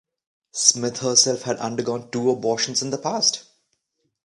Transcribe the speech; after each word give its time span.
Smith 0.51 0.97
herself 1.01 1.43
had 1.43 1.57
undergone 1.57 2.09
two 2.09 2.31
abortions 2.31 2.81
in 2.81 2.89
the 2.89 2.97
past. 2.97 3.43